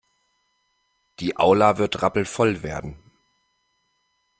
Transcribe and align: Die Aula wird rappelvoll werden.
Die 1.19 1.37
Aula 1.37 1.77
wird 1.77 2.01
rappelvoll 2.01 2.63
werden. 2.63 2.97